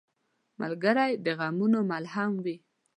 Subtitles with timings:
[0.61, 2.57] ملګری د غمونو ملهم وي.